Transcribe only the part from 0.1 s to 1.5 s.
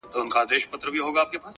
هوښیار انسان له تجربو خزانه جوړوي.